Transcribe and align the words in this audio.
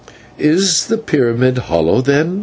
"Is 0.39 0.87
the 0.87 0.97
pyramid 0.97 1.59
hollow, 1.69 2.01
then?" 2.01 2.39